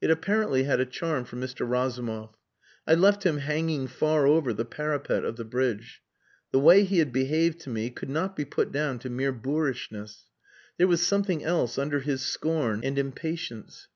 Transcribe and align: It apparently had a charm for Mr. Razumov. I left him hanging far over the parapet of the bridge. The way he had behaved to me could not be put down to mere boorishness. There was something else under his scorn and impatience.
It 0.00 0.10
apparently 0.10 0.62
had 0.62 0.80
a 0.80 0.86
charm 0.86 1.26
for 1.26 1.36
Mr. 1.36 1.68
Razumov. 1.68 2.34
I 2.86 2.94
left 2.94 3.24
him 3.26 3.36
hanging 3.36 3.88
far 3.88 4.26
over 4.26 4.54
the 4.54 4.64
parapet 4.64 5.22
of 5.22 5.36
the 5.36 5.44
bridge. 5.44 6.00
The 6.50 6.58
way 6.58 6.84
he 6.84 6.98
had 6.98 7.12
behaved 7.12 7.60
to 7.60 7.68
me 7.68 7.90
could 7.90 8.08
not 8.08 8.34
be 8.34 8.46
put 8.46 8.72
down 8.72 9.00
to 9.00 9.10
mere 9.10 9.32
boorishness. 9.32 10.30
There 10.78 10.88
was 10.88 11.06
something 11.06 11.44
else 11.44 11.76
under 11.76 12.00
his 12.00 12.22
scorn 12.22 12.80
and 12.82 12.98
impatience. 12.98 13.88